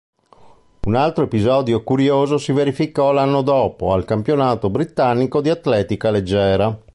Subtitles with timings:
[0.87, 6.75] Un altro episodio curioso si verificò l'anno dopo, al campionato britannico di atletica leggera.